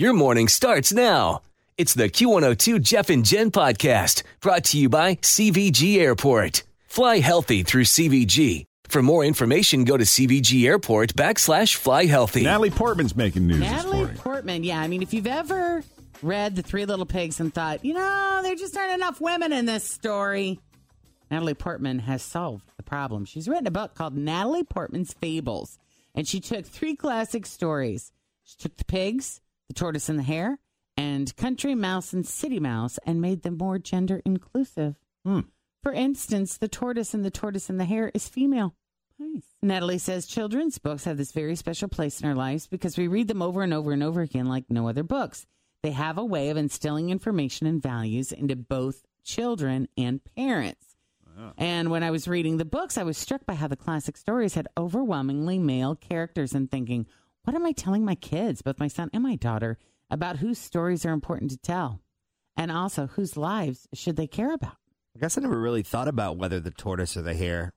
Your 0.00 0.14
morning 0.14 0.48
starts 0.48 0.94
now. 0.94 1.42
It's 1.76 1.92
the 1.92 2.08
Q102 2.08 2.80
Jeff 2.80 3.10
and 3.10 3.22
Jen 3.22 3.50
podcast 3.50 4.22
brought 4.40 4.64
to 4.64 4.78
you 4.78 4.88
by 4.88 5.16
CVG 5.16 5.98
Airport. 5.98 6.62
Fly 6.86 7.18
healthy 7.18 7.62
through 7.64 7.84
CVG. 7.84 8.64
For 8.88 9.02
more 9.02 9.26
information, 9.26 9.84
go 9.84 9.98
to 9.98 10.04
CVG 10.04 10.64
Airport 10.64 11.12
backslash 11.12 11.74
fly 11.74 12.06
healthy. 12.06 12.44
Natalie 12.44 12.70
Portman's 12.70 13.14
making 13.14 13.46
news 13.46 13.58
this 13.58 13.70
Natalie 13.70 13.96
morning. 13.98 14.16
Portman, 14.16 14.64
yeah. 14.64 14.80
I 14.80 14.88
mean, 14.88 15.02
if 15.02 15.12
you've 15.12 15.26
ever 15.26 15.84
read 16.22 16.56
The 16.56 16.62
Three 16.62 16.86
Little 16.86 17.04
Pigs 17.04 17.38
and 17.38 17.52
thought, 17.52 17.84
you 17.84 17.92
know, 17.92 18.40
there 18.42 18.54
just 18.54 18.74
aren't 18.78 18.94
enough 18.94 19.20
women 19.20 19.52
in 19.52 19.66
this 19.66 19.84
story, 19.84 20.60
Natalie 21.30 21.52
Portman 21.52 21.98
has 21.98 22.22
solved 22.22 22.64
the 22.78 22.82
problem. 22.82 23.26
She's 23.26 23.50
written 23.50 23.66
a 23.66 23.70
book 23.70 23.94
called 23.96 24.16
Natalie 24.16 24.64
Portman's 24.64 25.12
Fables, 25.12 25.78
and 26.14 26.26
she 26.26 26.40
took 26.40 26.64
three 26.64 26.96
classic 26.96 27.44
stories. 27.44 28.12
She 28.44 28.56
took 28.56 28.78
the 28.78 28.86
pigs, 28.86 29.42
the 29.70 29.74
tortoise 29.74 30.08
and 30.08 30.18
the 30.18 30.24
hare, 30.24 30.58
and 30.96 31.34
country 31.36 31.76
mouse 31.76 32.12
and 32.12 32.26
city 32.26 32.58
mouse, 32.58 32.98
and 33.06 33.20
made 33.20 33.42
them 33.42 33.56
more 33.56 33.78
gender 33.78 34.20
inclusive. 34.24 34.96
Hmm. 35.24 35.42
For 35.80 35.92
instance, 35.92 36.58
the 36.58 36.66
tortoise 36.66 37.14
and 37.14 37.24
the 37.24 37.30
tortoise 37.30 37.70
and 37.70 37.78
the 37.78 37.84
hare 37.84 38.10
is 38.12 38.28
female. 38.28 38.74
Nice. 39.16 39.44
Natalie 39.62 39.98
says 39.98 40.26
children's 40.26 40.78
books 40.78 41.04
have 41.04 41.16
this 41.16 41.30
very 41.30 41.54
special 41.54 41.88
place 41.88 42.20
in 42.20 42.28
our 42.28 42.34
lives 42.34 42.66
because 42.66 42.98
we 42.98 43.06
read 43.06 43.28
them 43.28 43.42
over 43.42 43.62
and 43.62 43.72
over 43.72 43.92
and 43.92 44.02
over 44.02 44.22
again 44.22 44.46
like 44.46 44.64
no 44.68 44.88
other 44.88 45.04
books. 45.04 45.46
They 45.84 45.92
have 45.92 46.18
a 46.18 46.24
way 46.24 46.50
of 46.50 46.56
instilling 46.56 47.10
information 47.10 47.68
and 47.68 47.80
values 47.80 48.32
into 48.32 48.56
both 48.56 49.02
children 49.22 49.86
and 49.96 50.20
parents. 50.36 50.96
And 51.56 51.90
when 51.90 52.02
I 52.02 52.10
was 52.10 52.28
reading 52.28 52.56
the 52.56 52.64
books, 52.66 52.98
I 52.98 53.04
was 53.04 53.16
struck 53.16 53.46
by 53.46 53.54
how 53.54 53.68
the 53.68 53.76
classic 53.76 54.16
stories 54.16 54.54
had 54.54 54.68
overwhelmingly 54.76 55.58
male 55.58 55.94
characters 55.94 56.54
and 56.54 56.70
thinking, 56.70 57.06
what 57.50 57.56
am 57.56 57.66
I 57.66 57.72
telling 57.72 58.04
my 58.04 58.14
kids, 58.14 58.62
both 58.62 58.78
my 58.78 58.86
son 58.86 59.10
and 59.12 59.24
my 59.24 59.34
daughter, 59.34 59.76
about 60.08 60.36
whose 60.36 60.56
stories 60.56 61.04
are 61.04 61.10
important 61.10 61.50
to 61.50 61.56
tell? 61.56 62.00
And 62.56 62.70
also, 62.70 63.08
whose 63.08 63.36
lives 63.36 63.88
should 63.92 64.14
they 64.14 64.28
care 64.28 64.54
about? 64.54 64.76
I 65.16 65.18
guess 65.18 65.36
I 65.36 65.40
never 65.40 65.58
really 65.58 65.82
thought 65.82 66.06
about 66.06 66.36
whether 66.36 66.60
the 66.60 66.70
tortoise 66.70 67.16
or 67.16 67.22
the 67.22 67.34
hare 67.34 67.72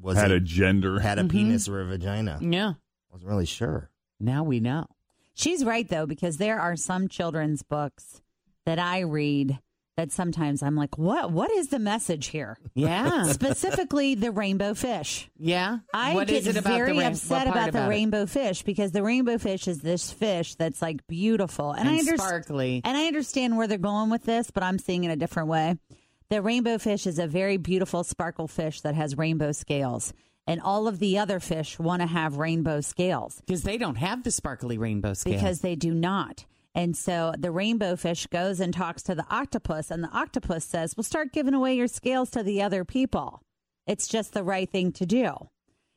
was 0.00 0.16
Had 0.16 0.30
a 0.30 0.38
gender. 0.38 1.00
had 1.00 1.18
a 1.18 1.22
mm-hmm. 1.22 1.30
penis 1.30 1.68
or 1.68 1.80
a 1.80 1.84
vagina. 1.84 2.38
Yeah. 2.40 2.74
Wasn't 3.10 3.28
really 3.28 3.44
sure. 3.44 3.90
Now 4.20 4.44
we 4.44 4.60
know. 4.60 4.86
She's 5.34 5.64
right 5.64 5.88
though 5.88 6.06
because 6.06 6.36
there 6.36 6.60
are 6.60 6.76
some 6.76 7.08
children's 7.08 7.64
books 7.64 8.22
that 8.66 8.78
I 8.78 9.00
read 9.00 9.58
that 9.96 10.12
sometimes 10.12 10.62
I'm 10.62 10.76
like, 10.76 10.98
what? 10.98 11.32
What 11.32 11.50
is 11.50 11.68
the 11.68 11.78
message 11.78 12.26
here? 12.26 12.58
Yeah. 12.74 13.24
Specifically, 13.32 14.14
the 14.14 14.30
rainbow 14.30 14.74
fish. 14.74 15.28
Yeah. 15.38 15.78
I 15.94 16.14
What 16.14 16.28
get 16.28 16.36
is 16.42 16.46
it 16.48 16.56
about 16.58 16.74
very 16.76 16.92
rain- 16.98 17.06
upset 17.12 17.46
about 17.46 17.72
the 17.72 17.84
it? 17.84 17.88
rainbow 17.88 18.26
fish 18.26 18.62
because 18.62 18.92
the 18.92 19.02
rainbow 19.02 19.38
fish 19.38 19.66
is 19.66 19.80
this 19.80 20.12
fish 20.12 20.54
that's 20.56 20.82
like 20.82 21.06
beautiful, 21.06 21.70
and, 21.72 21.80
And 21.80 21.88
I 21.88 21.92
understand. 21.98 22.20
sparkly. 22.20 22.82
And 22.84 22.96
I 22.96 23.06
understand 23.06 23.56
where 23.56 23.66
they're 23.66 23.78
going 23.78 24.10
with 24.10 24.24
this, 24.24 24.50
but 24.50 24.62
I'm 24.62 24.78
seeing 24.78 25.04
it 25.04 25.10
a 25.10 25.16
different 25.16 25.48
way. 25.48 25.76
The 26.28 26.42
rainbow 26.42 26.76
fish 26.78 27.06
is 27.06 27.18
a 27.18 27.26
very 27.26 27.56
beautiful 27.56 28.04
sparkle 28.04 28.48
fish 28.48 28.82
that 28.82 28.94
has 28.94 29.16
rainbow 29.16 29.52
scales, 29.52 30.12
and 30.46 30.60
all 30.60 30.88
of 30.88 30.98
the 30.98 31.18
other 31.18 31.40
fish 31.40 31.78
want 31.78 32.02
to 32.02 32.06
have 32.06 32.36
rainbow 32.36 32.80
scales 32.80 33.40
Because 33.46 33.62
they 33.62 33.78
don't 33.78 33.96
have 33.96 34.24
the 34.24 34.30
sparkly 34.30 34.76
rainbow 34.76 35.14
scales 35.14 35.36
because 35.36 35.60
they 35.60 35.74
do 35.76 35.94
not. 35.94 36.44
And 36.76 36.94
so 36.94 37.32
the 37.38 37.50
rainbow 37.50 37.96
fish 37.96 38.26
goes 38.26 38.60
and 38.60 38.72
talks 38.72 39.02
to 39.04 39.14
the 39.14 39.24
octopus, 39.30 39.90
and 39.90 40.04
the 40.04 40.10
octopus 40.10 40.62
says, 40.62 40.94
Well, 40.94 41.04
start 41.04 41.32
giving 41.32 41.54
away 41.54 41.74
your 41.74 41.88
scales 41.88 42.28
to 42.32 42.42
the 42.42 42.60
other 42.60 42.84
people. 42.84 43.40
It's 43.86 44.06
just 44.06 44.34
the 44.34 44.44
right 44.44 44.70
thing 44.70 44.92
to 44.92 45.06
do. 45.06 45.48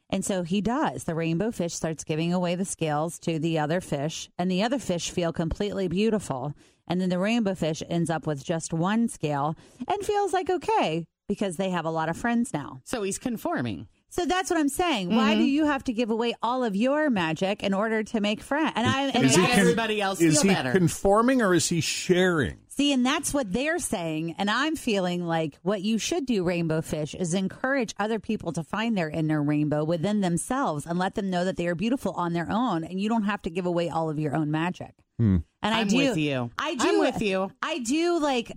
And 0.09 0.23
so 0.23 0.43
he 0.43 0.61
does. 0.61 1.03
The 1.03 1.15
rainbow 1.15 1.51
fish 1.51 1.73
starts 1.73 2.05
giving 2.05 2.33
away 2.33 2.55
the 2.55 2.63
scales 2.63 3.19
to 3.19 3.39
the 3.39 3.59
other 3.59 3.81
fish, 3.81 4.29
and 4.37 4.49
the 4.49 4.63
other 4.63 4.79
fish 4.79 5.11
feel 5.11 5.33
completely 5.33 5.89
beautiful. 5.89 6.53
And 6.87 7.01
then 7.01 7.09
the 7.09 7.19
rainbow 7.19 7.55
fish 7.55 7.83
ends 7.89 8.09
up 8.09 8.25
with 8.25 8.45
just 8.45 8.71
one 8.71 9.09
scale 9.09 9.55
and 9.85 10.05
feels 10.05 10.31
like 10.31 10.49
okay 10.49 11.03
because 11.27 11.57
they 11.57 11.69
have 11.71 11.85
a 11.85 11.91
lot 11.91 12.09
of 12.09 12.17
friends 12.17 12.53
now. 12.53 12.79
so 12.85 13.03
he's 13.03 13.19
conforming. 13.19 13.87
So 14.11 14.25
that's 14.25 14.49
what 14.49 14.59
I'm 14.59 14.69
saying. 14.69 15.15
Why 15.15 15.33
Mm-hmm. 15.33 15.39
do 15.41 15.45
you 15.47 15.65
have 15.65 15.83
to 15.85 15.93
give 15.93 16.09
away 16.09 16.33
all 16.41 16.63
of 16.63 16.75
your 16.75 17.09
magic 17.09 17.61
in 17.63 17.73
order 17.73 18.03
to 18.03 18.19
make 18.19 18.41
friends? 18.41 18.73
And 18.75 18.87
I 18.87 19.07
and 19.09 19.25
Is 19.25 19.35
con- 19.35 19.45
everybody 19.51 20.01
else 20.01 20.19
is 20.19 20.41
feel 20.41 20.49
he 20.49 20.55
better. 20.55 20.71
conforming 20.71 21.41
or 21.41 21.53
is 21.53 21.69
he 21.69 21.79
sharing? 21.81 22.57
See, 22.69 22.93
and 22.93 23.05
that's 23.05 23.33
what 23.33 23.51
they're 23.51 23.77
saying. 23.77 24.35
And 24.37 24.49
I'm 24.49 24.75
feeling 24.77 25.25
like 25.27 25.59
what 25.63 25.81
you 25.81 25.97
should 25.97 26.25
do, 26.25 26.43
Rainbow 26.45 26.81
Fish, 26.81 27.13
is 27.13 27.33
encourage 27.33 27.93
other 27.99 28.19
people 28.19 28.53
to 28.53 28.63
find 28.63 28.97
their 28.97 29.09
inner 29.09 29.43
rainbow 29.43 29.83
within 29.83 30.21
themselves 30.21 30.85
and 30.85 30.97
let 30.97 31.15
them 31.15 31.29
know 31.29 31.43
that 31.45 31.57
they 31.57 31.67
are 31.67 31.75
beautiful 31.75 32.13
on 32.13 32.31
their 32.33 32.47
own. 32.49 32.83
And 32.85 32.99
you 32.99 33.09
don't 33.09 33.23
have 33.23 33.41
to 33.43 33.49
give 33.49 33.65
away 33.65 33.89
all 33.89 34.09
of 34.09 34.17
your 34.17 34.33
own 34.35 34.49
magic. 34.49 34.93
And 35.19 35.43
I 35.61 35.81
I'm 35.81 35.87
do. 35.89 35.97
with 35.97 36.17
you. 36.17 36.49
I 36.57 36.75
do. 36.75 36.87
I'm 36.87 36.99
with 36.99 37.21
you. 37.21 37.51
I 37.61 37.79
do 37.79 38.19
like 38.19 38.53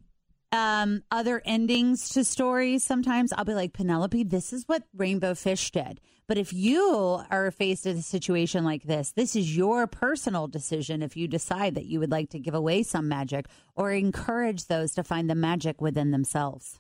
um 0.52 1.02
other 1.10 1.40
endings 1.44 2.10
to 2.10 2.24
stories 2.24 2.84
sometimes. 2.84 3.32
I'll 3.32 3.44
be 3.44 3.54
like 3.54 3.72
penelope 3.72 4.24
this 4.24 4.52
is 4.52 4.64
what 4.68 4.82
rainbow 4.94 5.34
fish 5.34 5.70
did. 5.70 6.00
But 6.28 6.38
if 6.38 6.52
you 6.52 7.20
are 7.30 7.50
faced 7.50 7.84
with 7.84 7.98
a 7.98 8.02
situation 8.02 8.64
like 8.64 8.84
this 8.84 9.12
this 9.12 9.34
is 9.34 9.56
your 9.56 9.86
personal 9.86 10.46
decision 10.48 11.02
if 11.02 11.16
you 11.16 11.26
decide 11.28 11.74
that 11.74 11.86
you 11.86 11.98
would 12.00 12.10
like 12.10 12.30
to 12.30 12.38
give 12.38 12.54
away 12.54 12.82
some 12.82 13.08
magic 13.08 13.46
or 13.74 13.92
encourage 13.92 14.66
those 14.66 14.92
to 14.94 15.02
find 15.04 15.28
the 15.28 15.34
magic 15.34 15.80
within 15.80 16.10
themselves. 16.10 16.78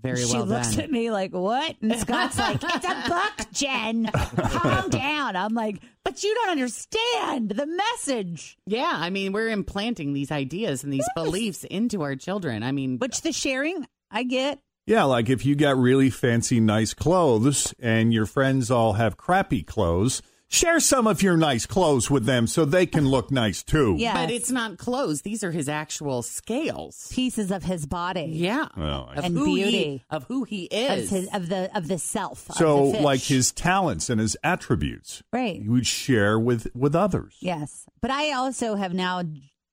Very 0.00 0.16
she 0.24 0.32
well 0.32 0.44
She 0.44 0.48
looks 0.48 0.70
done. 0.76 0.84
at 0.84 0.90
me 0.90 1.10
like 1.10 1.32
what? 1.32 1.76
And 1.82 1.94
scott's 1.98 2.38
like 2.38 2.60
it's 2.62 2.86
a 2.86 3.08
book 3.08 3.46
jen. 3.52 4.06
Calm 4.36 4.88
down. 4.88 5.36
I'm 5.36 5.52
like 5.54 5.82
but 6.12 6.22
you 6.22 6.34
don't 6.34 6.50
understand 6.50 7.48
the 7.52 7.64
message. 7.64 8.58
Yeah, 8.66 8.92
I 8.94 9.08
mean, 9.08 9.32
we're 9.32 9.48
implanting 9.48 10.12
these 10.12 10.30
ideas 10.30 10.84
and 10.84 10.92
these 10.92 11.08
beliefs 11.14 11.64
into 11.64 12.02
our 12.02 12.16
children. 12.16 12.62
I 12.62 12.70
mean, 12.70 12.98
which 12.98 13.22
the 13.22 13.32
sharing 13.32 13.86
i 14.10 14.22
get. 14.22 14.58
Yeah, 14.86 15.04
like 15.04 15.30
if 15.30 15.46
you 15.46 15.54
got 15.54 15.78
really 15.78 16.10
fancy, 16.10 16.60
nice 16.60 16.92
clothes 16.92 17.72
and 17.78 18.12
your 18.12 18.26
friends 18.26 18.70
all 18.70 18.92
have 18.92 19.16
crappy 19.16 19.62
clothes, 19.62 20.20
share 20.52 20.78
some 20.78 21.06
of 21.06 21.22
your 21.22 21.36
nice 21.36 21.66
clothes 21.66 22.10
with 22.10 22.24
them 22.26 22.46
so 22.46 22.64
they 22.64 22.86
can 22.86 23.08
look 23.08 23.30
nice 23.30 23.62
too. 23.62 23.96
yeah 23.98 24.14
but 24.14 24.30
it's 24.30 24.50
not 24.50 24.76
clothes. 24.78 25.22
These 25.22 25.42
are 25.42 25.50
his 25.50 25.68
actual 25.68 26.22
scales. 26.22 27.08
pieces 27.12 27.50
of 27.50 27.64
his 27.64 27.86
body 27.86 28.26
Yeah. 28.32 28.68
Well, 28.76 29.10
of 29.16 29.24
And 29.24 29.36
who 29.36 29.46
beauty. 29.46 29.70
He, 29.72 30.02
of 30.10 30.24
who 30.24 30.44
he 30.44 30.66
of, 30.66 30.98
is. 30.98 31.10
his, 31.10 31.28
of 31.32 31.48
the 31.48 31.74
of 31.76 31.88
the 31.88 31.98
self. 31.98 32.48
of 32.50 32.56
So, 32.56 32.86
the 32.86 32.92
fish. 32.92 33.02
like 33.02 33.20
his 33.22 33.50
talents 33.52 34.08
and 34.10 34.20
his 34.20 34.36
attributes, 34.44 35.22
right. 35.32 35.60
you 35.60 35.72
would 35.72 35.86
share 35.86 36.38
with 36.38 36.68
with 36.74 36.94
others. 36.94 37.36
Yes, 37.40 37.86
but 38.00 38.10
I 38.10 38.32
also 38.32 38.74
have 38.76 38.92
now 38.94 39.22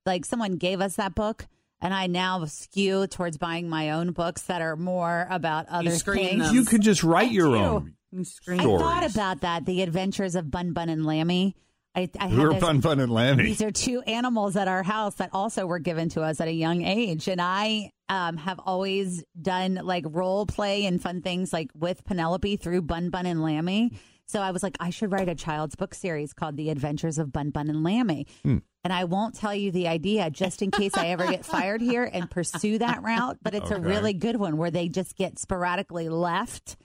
like 0.06 0.26
someone 0.26 0.56
gave 0.56 0.82
us 0.82 0.96
that 0.96 1.14
book. 1.14 1.48
And 1.82 1.94
I 1.94 2.08
now 2.08 2.44
skew 2.44 3.08
towards 3.08 3.38
buying 3.38 3.70
my 3.70 3.92
own 3.92 4.12
books 4.12 4.42
that 4.44 4.62
are 4.62 4.76
more 4.76 5.26
about 5.30 5.66
other 5.70 5.92
screen 5.92 6.26
things. 6.28 6.48
them. 6.48 6.56
You 6.56 6.66
could 6.66 6.82
just 6.82 7.06
write 7.06 7.30
I 7.30 7.32
your 7.32 7.48
do. 7.48 7.56
own. 7.56 7.94
I 8.18 8.24
stories. 8.24 8.62
thought 8.62 9.10
about 9.10 9.42
that. 9.42 9.66
The 9.66 9.82
Adventures 9.82 10.36
of 10.36 10.50
Bun 10.50 10.74
Bun 10.74 10.90
and 10.90 11.06
Lammy. 11.06 11.56
I, 11.96 12.10
I 12.20 12.30
Who 12.30 12.46
are 12.46 12.54
this- 12.54 12.62
Fun 12.62 12.82
Fun 12.82 13.00
and 13.00 13.12
Lammy? 13.12 13.44
These 13.44 13.62
are 13.62 13.72
two 13.72 14.02
animals 14.02 14.56
at 14.56 14.68
our 14.68 14.84
house 14.84 15.16
that 15.16 15.32
also 15.34 15.66
were 15.66 15.80
given 15.80 16.10
to 16.10 16.22
us 16.22 16.40
at 16.40 16.48
a 16.48 16.54
young 16.54 16.84
age. 16.84 17.28
And 17.28 17.42
I 17.42 17.92
um, 18.08 18.38
have 18.38 18.60
always 18.64 19.24
done 19.40 19.80
like 19.84 20.06
role 20.08 20.46
play 20.46 20.86
and 20.86 21.02
fun 21.02 21.22
things 21.22 21.52
like 21.52 21.72
with 21.74 22.04
Penelope 22.06 22.58
through 22.58 22.84
Bun 22.84 23.10
Bun 23.10 23.26
and 23.26 23.44
Lammy. 23.44 23.92
So 24.28 24.40
I 24.40 24.52
was 24.52 24.62
like, 24.62 24.78
I 24.80 24.92
should 24.92 25.12
write 25.12 25.28
a 25.28 25.34
child's 25.34 25.76
book 25.76 25.96
series 25.96 26.34
called 26.34 26.56
The 26.56 26.70
Adventures 26.70 27.18
of 27.18 27.32
Bun 27.32 27.50
Bun 27.50 27.68
and 27.70 27.84
Lammy. 27.84 28.28
Hmm. 28.44 28.58
And 28.84 28.94
I 28.94 29.06
won't 29.06 29.36
tell 29.36 29.56
you 29.56 29.72
the 29.72 29.88
idea 29.88 30.30
just 30.30 30.62
in 30.62 30.70
case 30.70 30.96
I 30.96 31.08
ever 31.08 31.26
get 31.28 31.44
fired 31.46 31.82
here 31.82 32.04
and 32.04 32.30
pursue 32.30 32.78
that 32.78 33.02
route. 33.02 33.40
But 33.42 33.56
it's 33.56 33.72
a 33.72 33.80
really 33.80 34.14
good 34.14 34.36
one 34.38 34.58
where 34.58 34.72
they 34.72 34.88
just 34.88 35.16
get 35.16 35.40
sporadically 35.40 36.10
left. 36.10 36.78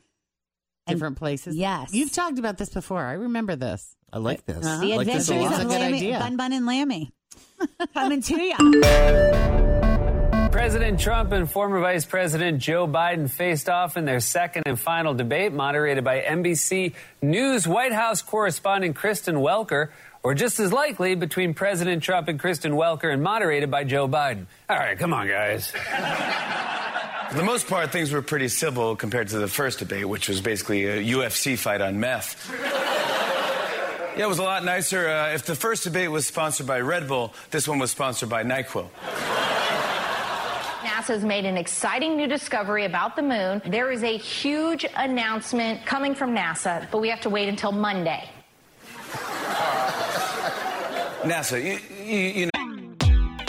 And- 0.86 0.96
Different 0.96 1.16
places. 1.16 1.56
Yes. 1.56 1.94
You've 1.94 2.12
talked 2.12 2.38
about 2.38 2.58
this 2.58 2.68
before. 2.68 3.02
I 3.04 3.12
remember 3.14 3.56
this. 3.56 3.96
I 4.12 4.18
like 4.18 4.44
this. 4.44 4.64
Uh-huh. 4.64 4.80
The 4.84 4.92
I 4.92 4.96
like 4.96 5.06
this 5.06 5.28
Adventures 5.28 5.30
a 5.30 5.34
It's 5.34 5.50
lot. 5.50 5.60
a 5.60 5.64
of 5.64 5.70
good 5.70 5.80
Lammy, 5.80 5.96
idea. 5.98 6.18
Bun 6.18 6.36
Bun 6.36 6.52
and 6.52 6.66
Lammy. 6.66 7.12
Coming 7.94 8.20
to 8.22 8.40
you. 8.42 8.56
President 10.52 11.00
Trump 11.00 11.32
and 11.32 11.50
former 11.50 11.80
Vice 11.80 12.04
President 12.04 12.58
Joe 12.60 12.86
Biden 12.86 13.28
faced 13.28 13.68
off 13.68 13.96
in 13.96 14.04
their 14.04 14.20
second 14.20 14.64
and 14.66 14.78
final 14.78 15.12
debate, 15.14 15.52
moderated 15.52 16.04
by 16.04 16.20
NBC 16.20 16.94
News 17.20 17.66
White 17.66 17.92
House 17.92 18.22
correspondent 18.22 18.94
Kristen 18.94 19.36
Welker, 19.36 19.88
or 20.22 20.32
just 20.34 20.60
as 20.60 20.72
likely 20.72 21.16
between 21.16 21.54
President 21.54 22.02
Trump 22.04 22.28
and 22.28 22.38
Kristen 22.38 22.72
Welker 22.72 23.12
and 23.12 23.22
moderated 23.22 23.70
by 23.70 23.82
Joe 23.84 24.06
Biden. 24.06 24.46
All 24.70 24.76
right, 24.76 24.96
come 24.98 25.12
on, 25.12 25.26
guys. 25.26 25.72
For 27.34 27.38
the 27.38 27.46
most 27.46 27.66
part, 27.66 27.90
things 27.90 28.12
were 28.12 28.22
pretty 28.22 28.46
civil 28.46 28.94
compared 28.94 29.26
to 29.30 29.40
the 29.40 29.48
first 29.48 29.80
debate, 29.80 30.08
which 30.08 30.28
was 30.28 30.40
basically 30.40 30.84
a 30.86 31.02
UFC 31.02 31.58
fight 31.58 31.80
on 31.80 31.98
meth. 31.98 32.48
yeah, 34.16 34.22
it 34.22 34.28
was 34.28 34.38
a 34.38 34.44
lot 34.44 34.64
nicer. 34.64 35.08
Uh, 35.08 35.34
if 35.34 35.44
the 35.44 35.56
first 35.56 35.82
debate 35.82 36.12
was 36.12 36.28
sponsored 36.28 36.68
by 36.68 36.78
Red 36.78 37.08
Bull, 37.08 37.34
this 37.50 37.66
one 37.66 37.80
was 37.80 37.90
sponsored 37.90 38.28
by 38.28 38.44
NyQuil. 38.44 38.88
NASA's 40.82 41.24
made 41.24 41.44
an 41.44 41.56
exciting 41.56 42.16
new 42.16 42.28
discovery 42.28 42.84
about 42.84 43.16
the 43.16 43.22
moon. 43.22 43.60
There 43.66 43.90
is 43.90 44.04
a 44.04 44.16
huge 44.16 44.86
announcement 44.94 45.84
coming 45.84 46.14
from 46.14 46.36
NASA, 46.36 46.88
but 46.92 47.00
we 47.00 47.08
have 47.08 47.22
to 47.22 47.30
wait 47.30 47.48
until 47.48 47.72
Monday. 47.72 48.30
NASA, 51.24 51.60
you, 51.60 51.80
you, 52.04 52.18
you 52.18 52.46
know. 52.54 52.63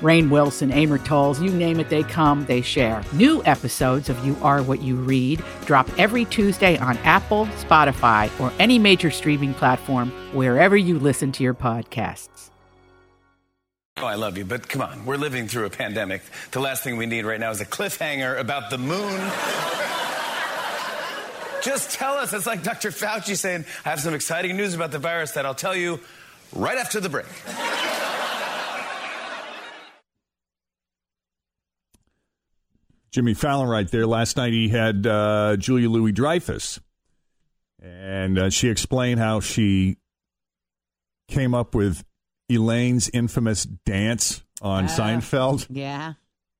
Rainn 0.00 0.30
Wilson, 0.30 0.70
Amor 0.70 0.98
Towles, 0.98 1.40
you 1.40 1.50
name 1.50 1.80
it, 1.80 1.88
they 1.88 2.02
come, 2.02 2.44
they 2.46 2.60
share. 2.60 3.02
New 3.12 3.42
episodes 3.44 4.08
of 4.08 4.24
You 4.24 4.36
Are 4.42 4.62
What 4.62 4.82
You 4.82 4.96
Read 4.96 5.42
drop 5.64 5.88
every 5.98 6.24
Tuesday 6.26 6.76
on 6.78 6.96
Apple, 6.98 7.46
Spotify, 7.58 8.30
or 8.40 8.52
any 8.58 8.78
major 8.78 9.10
streaming 9.10 9.54
platform 9.54 10.10
wherever 10.32 10.76
you 10.76 10.98
listen 10.98 11.32
to 11.32 11.42
your 11.42 11.54
podcasts. 11.54 12.50
Oh, 13.98 14.04
I 14.04 14.16
love 14.16 14.36
you, 14.36 14.44
but 14.44 14.68
come 14.68 14.82
on, 14.82 15.06
we're 15.06 15.16
living 15.16 15.48
through 15.48 15.64
a 15.64 15.70
pandemic. 15.70 16.20
The 16.50 16.60
last 16.60 16.84
thing 16.84 16.98
we 16.98 17.06
need 17.06 17.24
right 17.24 17.40
now 17.40 17.50
is 17.50 17.62
a 17.62 17.64
cliffhanger 17.64 18.38
about 18.38 18.68
the 18.68 18.76
moon. 18.76 19.20
Just 21.62 21.92
tell 21.92 22.14
us. 22.14 22.32
It's 22.32 22.46
like 22.46 22.62
Dr. 22.62 22.90
Fauci 22.90 23.36
saying, 23.36 23.64
I 23.84 23.88
have 23.88 24.00
some 24.00 24.14
exciting 24.14 24.56
news 24.56 24.74
about 24.74 24.92
the 24.92 24.98
virus 24.98 25.32
that 25.32 25.46
I'll 25.46 25.54
tell 25.54 25.74
you 25.74 25.98
right 26.52 26.78
after 26.78 27.00
the 27.00 27.08
break. 27.08 27.26
Jimmy 33.16 33.32
Fallon 33.32 33.66
right 33.66 33.90
there. 33.90 34.06
Last 34.06 34.36
night 34.36 34.52
he 34.52 34.68
had 34.68 35.06
uh, 35.06 35.56
Julia 35.56 35.88
Louis 35.88 36.12
Dreyfus, 36.12 36.78
and 37.82 38.38
uh, 38.38 38.50
she 38.50 38.68
explained 38.68 39.18
how 39.20 39.40
she 39.40 39.96
came 41.26 41.54
up 41.54 41.74
with 41.74 42.04
Elaine's 42.50 43.08
infamous 43.14 43.64
dance 43.64 44.42
on 44.60 44.84
Ah. 44.84 44.88
Seinfeld. 44.88 45.66
Yeah. 45.70 46.12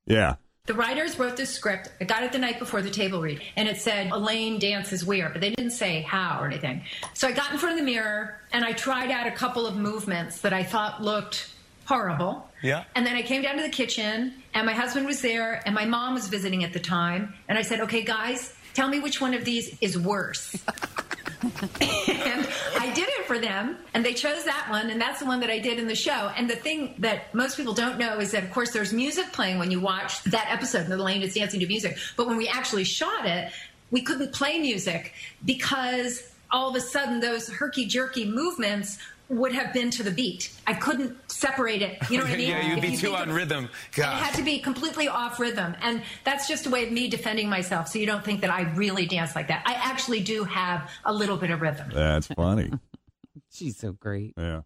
Yeah. 0.06 0.36
The 0.64 0.72
writers 0.72 1.18
wrote 1.18 1.36
this 1.36 1.50
script. 1.50 1.90
I 2.00 2.04
got 2.04 2.22
it 2.22 2.32
the 2.32 2.38
night 2.38 2.58
before 2.58 2.80
the 2.80 2.88
table 2.90 3.20
read, 3.20 3.42
and 3.54 3.68
it 3.68 3.76
said 3.76 4.10
Elaine 4.10 4.58
dances 4.58 5.04
weird, 5.04 5.32
but 5.34 5.42
they 5.42 5.50
didn't 5.50 5.72
say 5.72 6.00
how 6.00 6.40
or 6.40 6.46
anything. 6.46 6.80
So 7.12 7.28
I 7.28 7.32
got 7.32 7.52
in 7.52 7.58
front 7.58 7.74
of 7.78 7.84
the 7.84 7.84
mirror 7.92 8.40
and 8.54 8.64
I 8.64 8.72
tried 8.72 9.10
out 9.10 9.26
a 9.26 9.30
couple 9.30 9.66
of 9.66 9.76
movements 9.76 10.40
that 10.40 10.54
I 10.54 10.62
thought 10.62 11.02
looked 11.02 11.52
horrible. 11.86 12.48
Yeah. 12.62 12.84
And 12.94 13.06
then 13.06 13.16
I 13.16 13.22
came 13.22 13.42
down 13.42 13.56
to 13.56 13.62
the 13.62 13.70
kitchen, 13.70 14.34
and 14.54 14.66
my 14.66 14.72
husband 14.72 15.06
was 15.06 15.22
there, 15.22 15.62
and 15.64 15.74
my 15.74 15.84
mom 15.84 16.14
was 16.14 16.28
visiting 16.28 16.64
at 16.64 16.72
the 16.72 16.80
time. 16.80 17.34
And 17.48 17.56
I 17.56 17.62
said, 17.62 17.80
Okay, 17.80 18.02
guys, 18.02 18.54
tell 18.74 18.88
me 18.88 19.00
which 19.00 19.20
one 19.20 19.34
of 19.34 19.44
these 19.44 19.76
is 19.80 19.98
worse. 19.98 20.54
and 21.42 22.48
I 22.78 22.92
did 22.94 23.08
it 23.08 23.24
for 23.26 23.38
them, 23.38 23.76
and 23.94 24.04
they 24.04 24.14
chose 24.14 24.44
that 24.44 24.66
one, 24.68 24.90
and 24.90 25.00
that's 25.00 25.20
the 25.20 25.26
one 25.26 25.40
that 25.40 25.50
I 25.50 25.58
did 25.58 25.78
in 25.78 25.86
the 25.86 25.94
show. 25.94 26.30
And 26.36 26.50
the 26.50 26.56
thing 26.56 26.94
that 26.98 27.34
most 27.34 27.56
people 27.56 27.74
don't 27.74 27.98
know 27.98 28.18
is 28.18 28.32
that, 28.32 28.42
of 28.42 28.50
course, 28.50 28.72
there's 28.72 28.92
music 28.92 29.32
playing 29.32 29.58
when 29.58 29.70
you 29.70 29.80
watch 29.80 30.22
that 30.24 30.46
episode, 30.50 30.90
Elaine 30.90 31.22
is 31.22 31.34
Dancing 31.34 31.60
to 31.60 31.66
Music. 31.66 31.96
But 32.16 32.26
when 32.26 32.36
we 32.36 32.48
actually 32.48 32.84
shot 32.84 33.26
it, 33.26 33.52
we 33.90 34.02
couldn't 34.02 34.32
play 34.32 34.58
music 34.58 35.12
because 35.44 36.32
all 36.50 36.68
of 36.68 36.76
a 36.76 36.80
sudden 36.80 37.20
those 37.20 37.48
herky 37.48 37.86
jerky 37.86 38.24
movements 38.24 38.98
would 39.28 39.52
have 39.52 39.72
been 39.72 39.90
to 39.90 40.02
the 40.02 40.10
beat. 40.10 40.50
I 40.66 40.74
couldn't 40.74 41.16
separate 41.30 41.82
it. 41.82 41.98
You 42.10 42.18
know 42.18 42.24
what 42.24 42.32
I 42.32 42.36
mean? 42.38 42.48
yeah, 42.48 42.68
you'd 42.68 42.78
If 42.78 42.82
be 42.82 42.88
you 42.90 42.96
too 42.96 43.06
think 43.08 43.18
on 43.18 43.28
of- 43.30 43.34
rhythm. 43.34 43.68
it 43.96 44.02
had 44.04 44.34
to 44.34 44.42
be 44.42 44.58
completely 44.60 45.08
off 45.08 45.40
rhythm. 45.40 45.74
And 45.82 46.02
that's 46.24 46.46
just 46.46 46.66
a 46.66 46.70
way 46.70 46.86
of 46.86 46.92
me 46.92 47.08
defending 47.08 47.48
myself 47.48 47.88
so 47.88 47.98
you 47.98 48.06
don't 48.06 48.24
think 48.24 48.40
that 48.42 48.50
I 48.50 48.62
really 48.74 49.06
dance 49.06 49.34
like 49.34 49.48
that. 49.48 49.62
I 49.66 49.74
actually 49.74 50.20
do 50.20 50.44
have 50.44 50.90
a 51.04 51.12
little 51.12 51.36
bit 51.36 51.50
of 51.50 51.60
rhythm. 51.60 51.90
That's 51.92 52.28
funny. 52.28 52.70
She's 53.52 53.76
so 53.76 53.92
great. 53.92 54.34
Yeah. 54.36 54.60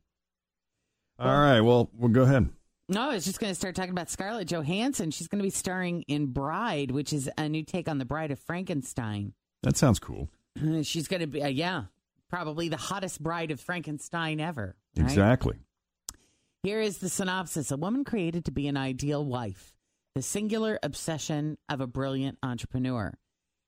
All 1.18 1.38
right. 1.38 1.60
Well, 1.60 1.90
we'll 1.96 2.10
go 2.10 2.22
ahead. 2.22 2.48
No, 2.88 3.02
I 3.10 3.14
was 3.14 3.24
just 3.24 3.38
going 3.38 3.50
to 3.50 3.54
start 3.54 3.76
talking 3.76 3.92
about 3.92 4.10
Scarlett 4.10 4.48
Johansson. 4.48 5.10
She's 5.12 5.28
going 5.28 5.38
to 5.38 5.44
be 5.44 5.50
starring 5.50 6.02
in 6.08 6.26
Bride, 6.26 6.90
which 6.90 7.12
is 7.12 7.30
a 7.38 7.48
new 7.48 7.62
take 7.62 7.88
on 7.88 7.98
the 7.98 8.04
Bride 8.04 8.30
of 8.32 8.38
Frankenstein. 8.40 9.32
That 9.62 9.76
sounds 9.76 9.98
cool. 10.00 10.28
She's 10.82 11.06
going 11.06 11.20
to 11.20 11.26
be, 11.28 11.42
uh, 11.42 11.46
yeah, 11.48 11.84
probably 12.30 12.68
the 12.68 12.76
hottest 12.76 13.22
bride 13.22 13.50
of 13.50 13.60
Frankenstein 13.60 14.40
ever. 14.40 14.76
right? 14.96 15.04
Exactly. 15.04 15.58
Here 16.62 16.80
is 16.80 16.98
the 16.98 17.08
synopsis 17.08 17.70
A 17.70 17.76
woman 17.76 18.04
created 18.04 18.44
to 18.44 18.52
be 18.52 18.68
an 18.68 18.76
ideal 18.76 19.24
wife, 19.24 19.74
the 20.14 20.22
singular 20.22 20.78
obsession 20.82 21.58
of 21.68 21.80
a 21.80 21.86
brilliant 21.86 22.38
entrepreneur, 22.42 23.14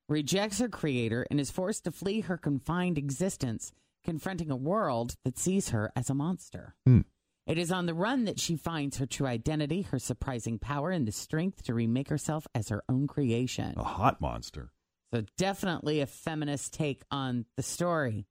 rejects 0.08 0.58
her 0.58 0.68
creator 0.68 1.26
and 1.30 1.40
is 1.40 1.50
forced 1.50 1.84
to 1.84 1.90
flee 1.90 2.20
her 2.20 2.36
confined 2.36 2.98
existence, 2.98 3.72
confronting 4.04 4.50
a 4.50 4.56
world 4.56 5.16
that 5.24 5.38
sees 5.38 5.70
her 5.70 5.90
as 5.96 6.10
a 6.10 6.14
monster. 6.14 6.74
Hmm. 6.86 7.00
It 7.46 7.58
is 7.58 7.72
on 7.72 7.86
the 7.86 7.94
run 7.94 8.26
that 8.26 8.38
she 8.38 8.56
finds 8.56 8.98
her 8.98 9.06
true 9.06 9.26
identity, 9.26 9.82
her 9.82 9.98
surprising 9.98 10.58
power, 10.58 10.90
and 10.90 11.08
the 11.08 11.12
strength 11.12 11.64
to 11.64 11.74
remake 11.74 12.08
herself 12.08 12.46
as 12.54 12.68
her 12.68 12.84
own 12.88 13.08
creation. 13.08 13.74
A 13.76 13.82
hot 13.82 14.20
monster. 14.20 14.70
So 15.12 15.24
definitely 15.36 16.00
a 16.00 16.06
feminist 16.06 16.72
take 16.72 17.02
on 17.10 17.46
the 17.56 17.62
story. 17.62 18.26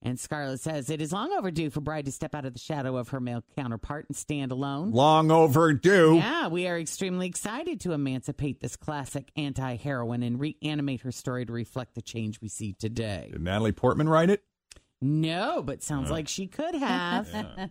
And 0.00 0.18
Scarlett 0.18 0.60
says 0.60 0.90
it 0.90 1.02
is 1.02 1.12
long 1.12 1.32
overdue 1.32 1.70
for 1.70 1.80
Bride 1.80 2.04
to 2.04 2.12
step 2.12 2.34
out 2.34 2.44
of 2.44 2.52
the 2.52 2.58
shadow 2.58 2.96
of 2.96 3.08
her 3.08 3.18
male 3.18 3.42
counterpart 3.56 4.06
and 4.08 4.16
stand 4.16 4.52
alone. 4.52 4.92
Long 4.92 5.30
overdue. 5.32 6.16
Yeah, 6.16 6.46
we 6.48 6.68
are 6.68 6.78
extremely 6.78 7.26
excited 7.26 7.80
to 7.80 7.92
emancipate 7.92 8.60
this 8.60 8.76
classic 8.76 9.30
anti 9.36 9.76
heroine 9.76 10.22
and 10.22 10.38
reanimate 10.38 11.00
her 11.00 11.10
story 11.10 11.44
to 11.46 11.52
reflect 11.52 11.94
the 11.96 12.02
change 12.02 12.40
we 12.40 12.48
see 12.48 12.74
today. 12.74 13.30
Did 13.32 13.42
Natalie 13.42 13.72
Portman 13.72 14.08
write 14.08 14.30
it? 14.30 14.44
No, 15.00 15.62
but 15.62 15.82
sounds 15.82 16.10
like 16.10 16.28
she 16.28 16.46
could 16.46 16.74
have. 16.76 17.70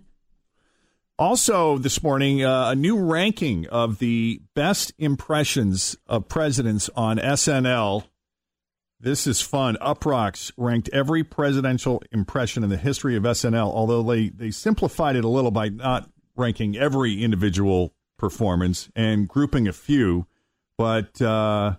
Also, 1.20 1.78
this 1.78 2.04
morning, 2.04 2.44
uh, 2.44 2.70
a 2.70 2.76
new 2.76 2.98
ranking 2.98 3.68
of 3.68 4.00
the 4.00 4.42
best 4.54 4.94
impressions 5.00 5.96
of 6.08 6.28
presidents 6.28 6.90
on 6.96 7.18
SNL. 7.18 8.04
This 9.00 9.28
is 9.28 9.42
fun. 9.42 9.78
Uproxx 9.82 10.52
ranked 10.58 10.90
every 10.92 11.24
presidential 11.24 12.02
impression 12.12 12.64
in 12.64 12.70
the 12.70 12.78
history 12.78 13.16
of 13.16 13.24
SNL, 13.24 13.72
although 13.72 14.02
they, 14.02 14.30
they 14.30 14.52
simplified 14.52 15.16
it 15.16 15.24
a 15.24 15.30
little 15.30 15.52
by 15.52 15.70
not 15.70 16.10
ranking 16.36 16.76
every 16.76 17.24
individual 17.24 17.94
performance 18.18 18.90
and 18.96 19.28
grouping 19.28 19.68
a 19.68 19.74
few. 19.74 20.26
But, 20.78 21.22
uh, 21.22 21.76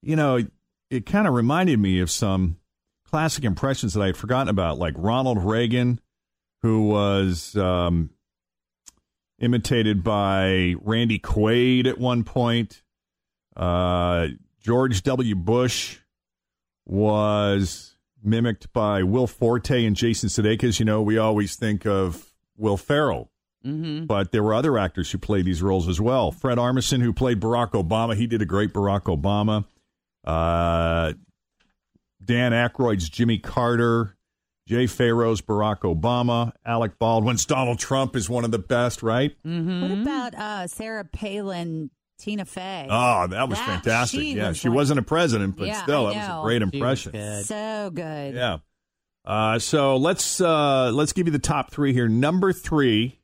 you 0.00 0.16
know, 0.16 0.36
it, 0.36 0.52
it 0.90 1.06
kind 1.06 1.26
of 1.26 1.34
reminded 1.34 1.78
me 1.78 2.00
of 2.00 2.10
some 2.10 2.56
classic 3.04 3.44
impressions 3.44 3.92
that 3.94 4.00
I 4.00 4.06
had 4.06 4.16
forgotten 4.16 4.48
about, 4.48 4.78
like 4.78 4.94
Ronald 4.96 5.44
Reagan, 5.44 6.00
who 6.62 6.88
was. 6.88 7.54
Um, 7.56 8.10
imitated 9.42 10.04
by 10.04 10.74
Randy 10.80 11.18
Quaid 11.18 11.86
at 11.86 11.98
one 11.98 12.24
point. 12.24 12.82
Uh, 13.54 14.28
George 14.60 15.02
W. 15.02 15.34
Bush 15.34 15.98
was 16.86 17.96
mimicked 18.22 18.72
by 18.72 19.02
Will 19.02 19.26
Forte 19.26 19.84
and 19.84 19.96
Jason 19.96 20.28
Sudeikis. 20.28 20.78
You 20.78 20.84
know, 20.84 21.02
we 21.02 21.18
always 21.18 21.56
think 21.56 21.86
of 21.86 22.32
Will 22.56 22.76
Ferrell, 22.76 23.28
Mm-hmm. 23.64 24.06
but 24.06 24.32
there 24.32 24.42
were 24.42 24.54
other 24.54 24.76
actors 24.76 25.12
who 25.12 25.18
played 25.18 25.44
these 25.44 25.62
roles 25.62 25.88
as 25.88 26.00
well. 26.00 26.32
Fred 26.32 26.58
Armisen, 26.58 27.00
who 27.00 27.12
played 27.12 27.38
Barack 27.40 27.70
Obama, 27.80 28.16
he 28.16 28.26
did 28.26 28.42
a 28.42 28.44
great 28.44 28.72
Barack 28.72 29.02
Obama. 29.02 29.64
Uh, 30.24 31.12
Dan 32.24 32.50
Aykroyd's 32.52 33.08
Jimmy 33.08 33.38
Carter. 33.38 34.16
Jay 34.66 34.86
Pharoah's 34.86 35.40
Barack 35.42 35.80
Obama. 35.80 36.52
Alec 36.64 36.98
Baldwin's 36.98 37.44
Donald 37.46 37.78
Trump 37.78 38.16
is 38.16 38.28
one 38.30 38.44
of 38.44 38.50
the 38.52 38.58
best, 38.58 39.00
right? 39.02 39.32
Mm-hmm. 39.46 39.82
What 39.82 39.90
about 40.02 40.34
uh, 40.34 40.66
Sarah 40.66 41.04
Palin, 41.04 41.90
Tina 42.22 42.44
Fey? 42.44 42.86
Oh, 42.88 43.26
that 43.26 43.48
was 43.48 43.58
fantastic. 43.58 44.20
she 44.20 44.34
yeah, 44.36 44.48
was 44.48 44.56
she 44.56 44.68
like- 44.68 44.76
wasn't 44.76 45.00
a 45.00 45.02
president, 45.02 45.56
but 45.56 45.66
Yeah, 45.66 45.82
still, 45.82 46.06
I 46.06 46.14
that 46.14 46.28
was 46.36 46.38
a 46.38 46.42
great 46.46 46.62
impression. 46.62 47.12
good. 47.12 47.44
So 47.44 47.90
good. 47.92 48.34
Yeah. 48.34 48.58
Uh, 49.24 49.58
so 49.58 49.96
let's 49.96 50.40
uh, 50.40 50.90
let's 50.92 51.12
give 51.12 51.26
you 51.26 51.32
the 51.32 51.38
top 51.38 51.70
three 51.70 51.92
here. 51.92 52.08
Number 52.08 52.52
three, 52.52 53.18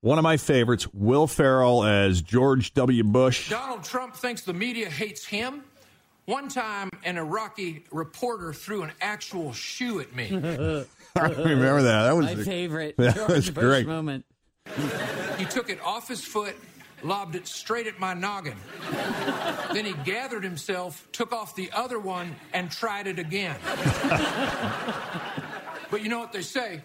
one 0.00 0.18
of 0.18 0.22
my 0.22 0.36
favorites, 0.36 0.86
Will 0.92 1.26
Ferrell 1.26 1.84
as 1.84 2.22
George 2.22 2.74
W. 2.74 3.02
Bush. 3.04 3.50
Donald 3.50 3.82
Trump 3.84 4.14
thinks 4.14 4.42
the 4.42 4.52
media 4.54 4.88
hates 4.90 5.24
him. 5.26 5.62
One 6.26 6.48
time, 6.48 6.90
an 7.04 7.16
Iraqi 7.18 7.84
reporter 7.90 8.52
threw 8.52 8.82
an 8.82 8.92
actual 9.00 9.52
shoe 9.52 9.98
at 10.00 10.14
me. 10.14 10.28
I 11.16 11.20
remember 11.28 11.82
that. 11.82 12.02
That 12.04 12.16
was 12.16 12.26
My 12.26 12.32
a- 12.32 12.44
favorite 12.44 12.94
That 12.98 13.16
George 13.16 13.30
was 13.30 13.50
Bush 13.50 13.64
great. 13.64 13.86
moment. 13.86 14.24
He 15.38 15.44
took 15.46 15.68
it 15.70 15.80
off 15.82 16.06
his 16.06 16.22
foot, 16.24 16.54
lobbed 17.02 17.34
it 17.34 17.46
straight 17.46 17.86
at 17.86 17.98
my 17.98 18.14
noggin. 18.14 18.56
Then 19.72 19.84
he 19.84 19.92
gathered 20.04 20.44
himself, 20.44 21.06
took 21.12 21.32
off 21.32 21.54
the 21.54 21.70
other 21.72 21.98
one, 21.98 22.34
and 22.52 22.70
tried 22.70 23.06
it 23.06 23.18
again. 23.18 23.56
But 25.90 26.02
you 26.02 26.08
know 26.08 26.18
what 26.20 26.32
they 26.32 26.42
say? 26.42 26.82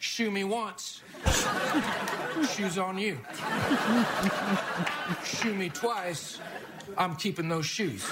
Shoe 0.00 0.30
me 0.30 0.44
once, 0.44 1.02
shoes 2.54 2.78
on 2.78 2.98
you. 2.98 3.18
Shoe 5.24 5.54
me 5.54 5.68
twice, 5.70 6.38
I'm 6.96 7.16
keeping 7.16 7.48
those 7.48 7.66
shoes. 7.66 8.08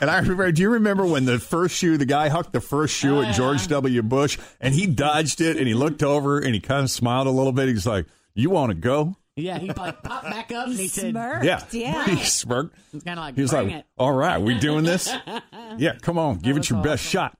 And 0.00 0.10
I 0.10 0.18
remember, 0.18 0.50
do 0.50 0.62
you 0.62 0.70
remember 0.70 1.06
when 1.06 1.26
the 1.26 1.38
first 1.38 1.76
shoe, 1.76 1.96
the 1.96 2.06
guy 2.06 2.28
hucked 2.28 2.52
the 2.52 2.60
first 2.60 2.94
shoe 2.96 3.18
Oh, 3.18 3.20
at 3.20 3.24
uh-huh. 3.28 3.34
George 3.34 3.68
W. 3.68 4.02
Bush 4.02 4.38
and 4.60 4.74
he 4.74 4.86
dodged 4.86 5.40
it 5.40 5.56
and 5.58 5.68
he 5.68 5.74
looked 5.74 6.02
over 6.02 6.38
and 6.40 6.54
he 6.54 6.60
kind 6.60 6.82
of 6.82 6.90
smiled 6.90 7.26
a 7.28 7.30
little 7.30 7.52
bit. 7.52 7.68
He's 7.68 7.86
like, 7.86 8.06
You 8.34 8.50
want 8.50 8.70
to 8.70 8.74
go? 8.74 9.16
Yeah, 9.36 9.58
he 9.58 9.68
like 9.68 10.02
popped 10.02 10.24
back 10.24 10.52
up 10.52 10.66
and 10.66 10.78
he 10.78 10.88
said, 10.88 11.12
Smirked. 11.12 11.44
Yeah. 11.44 11.64
Yeah. 11.70 12.04
he 12.16 12.24
smirked. 12.24 12.76
It's 12.92 13.02
kind 13.04 13.18
of 13.18 13.24
like, 13.24 13.34
He 13.34 13.42
was 13.42 13.52
like, 13.52 13.70
it. 13.70 13.86
All 13.96 14.12
right, 14.12 14.38
we 14.38 14.58
doing 14.58 14.84
this? 14.84 15.10
yeah, 15.78 15.96
come 16.02 16.18
on, 16.18 16.38
give 16.38 16.56
it 16.56 16.68
your 16.68 16.82
best 16.82 17.02
shot. 17.02 17.36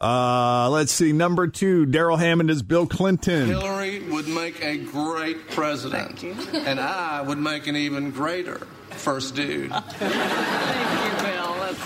Uh, 0.00 0.68
let's 0.70 0.92
see. 0.92 1.12
Number 1.12 1.46
two, 1.46 1.86
Darrell 1.86 2.18
Hammond 2.18 2.50
is 2.50 2.62
Bill 2.62 2.86
Clinton. 2.86 3.46
Hillary 3.46 4.00
would 4.10 4.28
make 4.28 4.62
a 4.62 4.76
great 4.76 5.48
president, 5.48 6.22
and 6.22 6.78
I 6.78 7.22
would 7.22 7.38
make 7.38 7.66
an 7.68 7.76
even 7.76 8.10
greater 8.10 8.66
first 8.90 9.34
dude. 9.34 9.70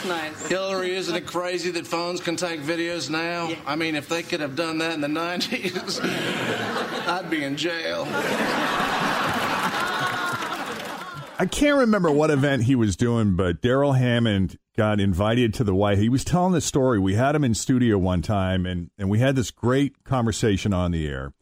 Thank 0.03 0.05
you, 0.05 0.11
Bill. 0.11 0.29
That's 0.29 0.41
nice. 0.41 0.49
Hillary, 0.49 0.95
isn't 0.97 1.15
it 1.15 1.27
crazy 1.27 1.71
that 1.73 1.87
phones 1.87 2.21
can 2.21 2.37
take 2.37 2.61
videos 2.61 3.11
now? 3.11 3.51
I 3.67 3.77
mean, 3.77 3.95
if 3.95 4.09
they 4.09 4.23
could 4.23 4.41
have 4.41 4.57
done 4.57 4.79
that 4.79 4.95
in 4.95 5.01
the 5.01 5.09
90s, 5.09 6.01
I'd 7.09 7.31
be 7.31 7.45
in 7.45 7.57
jail. 7.57 8.07
I 11.41 11.47
can't 11.47 11.79
remember 11.79 12.11
what 12.11 12.31
event 12.31 12.65
he 12.65 12.75
was 12.75 12.97
doing, 12.97 13.37
but 13.37 13.61
Darrell 13.63 13.93
Hammond 13.93 14.59
got 14.77 14.99
invited 14.99 15.55
to 15.55 15.65
the 15.65 15.75
White. 15.75 15.99
He 15.99 16.09
was 16.09 16.25
telling 16.25 16.53
this 16.53 16.65
story. 16.65 16.99
We 16.99 17.15
had 17.15 17.37
him 17.37 17.45
in 17.45 17.55
studio 17.55 17.97
one 17.97 18.23
time, 18.23 18.67
and 18.67 18.91
and 18.99 19.09
we 19.09 19.21
had 19.21 19.37
this 19.37 19.53
great 19.53 20.03
conversation 20.05 20.75
on 20.75 20.91
the 20.91 21.07
air. 21.07 21.33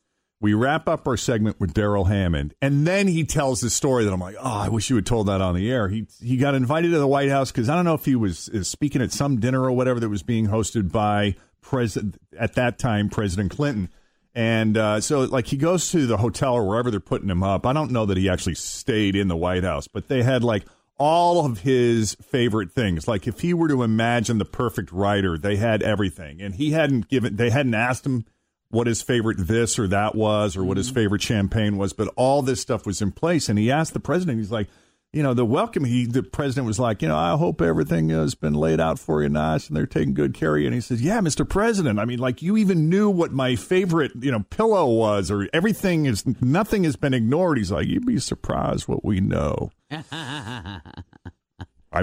We 0.41 0.53
wrap 0.53 0.87
up 0.87 1.09
our 1.09 1.17
segment 1.17 1.59
with 1.59 1.73
Darrell 1.73 2.05
Hammond, 2.05 2.55
and 2.61 2.87
then 2.87 3.09
he 3.09 3.25
tells 3.25 3.63
the 3.63 3.71
story 3.71 4.05
that 4.05 4.13
I'm 4.13 4.21
like, 4.21 4.37
oh, 4.39 4.59
I 4.59 4.69
wish 4.69 4.91
you 4.91 4.97
had 4.97 5.07
told 5.07 5.29
that 5.29 5.41
on 5.41 5.55
the 5.55 5.71
air. 5.71 5.89
He 5.89 6.07
he 6.23 6.37
got 6.37 6.55
invited 6.55 6.91
to 6.91 6.99
the 6.99 7.07
White 7.07 7.31
House 7.31 7.51
because 7.51 7.71
I 7.71 7.75
don't 7.75 7.87
know 7.87 7.95
if 7.95 8.05
he 8.05 8.17
was 8.17 8.49
is 8.51 8.69
speaking 8.69 9.01
at 9.01 9.13
some 9.13 9.41
dinner 9.41 9.63
or 9.63 9.73
whatever 9.73 9.99
that 10.01 10.11
was 10.11 10.23
being 10.23 10.49
hosted 10.49 10.93
by 10.93 11.37
President 11.63 12.21
at 12.39 12.55
that 12.55 12.79
time 12.79 13.09
President 13.09 13.51
Clinton. 13.51 13.89
And 14.35 14.77
uh, 14.77 15.01
so, 15.01 15.21
like, 15.21 15.47
he 15.47 15.57
goes 15.57 15.91
to 15.93 16.07
the 16.07 16.19
hotel 16.19 16.53
or 16.53 16.69
wherever 16.69 16.91
they're 16.91 17.01
putting 17.01 17.31
him 17.31 17.43
up. 17.43 17.65
I 17.65 17.73
don't 17.73 17.91
know 17.91 18.05
that 18.05 18.19
he 18.19 18.29
actually 18.29 18.57
stayed 18.57 19.17
in 19.17 19.29
the 19.29 19.37
White 19.37 19.65
House, 19.65 19.89
but 19.89 20.09
they 20.09 20.23
had 20.23 20.45
like 20.45 20.67
all 20.99 21.47
of 21.47 21.61
his 21.61 22.15
favorite 22.17 22.71
things. 22.71 23.09
Like, 23.09 23.27
if 23.27 23.41
he 23.41 23.55
were 23.55 23.69
to 23.69 23.83
imagine 23.83 24.37
the 24.37 24.45
perfect 24.45 24.93
writer, 24.93 25.39
they 25.39 25.57
had 25.57 25.83
everything. 25.83 26.43
And 26.43 26.55
he 26.55 26.73
hadn't 26.73 27.09
given, 27.09 27.37
they 27.37 27.49
hadn't 27.49 27.73
asked 27.73 28.05
him 28.05 28.27
what 28.71 28.87
his 28.87 29.03
favorite 29.03 29.39
this 29.39 29.79
or 29.79 29.87
that 29.89 30.15
was 30.15 30.57
or 30.57 30.65
what 30.65 30.77
his 30.77 30.91
favorite 30.91 31.23
champagne 31.23 31.77
was, 31.77 31.93
but 31.93 32.13
all 32.17 32.43
this 32.43 32.61
stuff 32.61 32.87
was 32.87 33.01
in 33.01 33.13
place. 33.13 33.49
And 33.49 33.59
he 33.59 33.71
asked 33.71 33.95
the 33.95 34.01
president, 34.01 34.39
he's 34.39 34.51
like, 34.51 34.69
you 35.13 35.23
know, 35.23 35.35
the 35.35 35.45
welcome, 35.47 35.85
he, 35.85 36.05
the 36.05 36.23
president 36.23 36.67
was 36.67 36.79
like, 36.79 37.01
you 37.01 37.09
know, 37.09 37.17
I 37.17 37.37
hope 37.39 37.63
everything 37.63 38.11
has 38.11 38.35
been 38.35 38.53
laid 38.55 38.81
out 38.81 38.99
for 38.99 39.23
you 39.23 39.29
nice 39.31 39.69
and 39.69 39.77
they're 39.77 39.87
taking 39.87 40.13
good 40.13 40.35
care 40.35 40.57
of 40.57 40.61
you. 40.61 40.67
And 40.67 40.75
he 40.75 40.81
says, 40.81 41.01
yeah, 41.01 41.21
Mr. 41.21 41.49
President, 41.49 41.99
I 41.99 42.05
mean, 42.05 42.19
like 42.19 42.43
you 42.43 42.57
even 42.59 42.91
knew 42.91 43.09
what 43.09 43.33
my 43.33 43.57
favorite, 43.57 44.13
you 44.21 44.31
know, 44.33 44.45
pillow 44.51 44.87
was 44.91 45.31
or 45.31 45.49
everything 45.55 46.05
is, 46.07 46.25
nothing 46.43 46.85
has 46.85 46.97
been 46.97 47.15
ignored. 47.15 47.57
He's 47.57 47.71
like, 47.71 47.87
you'd 47.87 48.05
be 48.05 48.19
surprised 48.19 48.89
what 48.89 49.05
we 49.05 49.21
know. 49.21 49.71
I 49.91 50.81